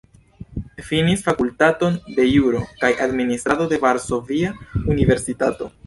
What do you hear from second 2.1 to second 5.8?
de Juro kaj Administrado de la Varsovia Universitato.